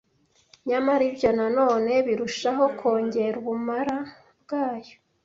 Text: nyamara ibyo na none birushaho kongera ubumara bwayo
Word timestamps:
nyamara 0.67 1.03
ibyo 1.09 1.29
na 1.37 1.47
none 1.57 1.91
birushaho 2.05 2.63
kongera 2.79 3.35
ubumara 3.41 3.97
bwayo 4.41 4.95